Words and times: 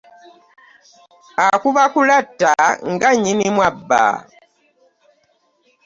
Akuba 1.47 1.83
kulatta 1.93 2.53
nga 2.91 3.07
nnyinimu 3.13 3.61
abba. 3.69 4.03